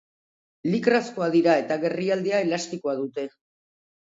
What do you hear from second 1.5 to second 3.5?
eta gerrialdea elastikoa dute.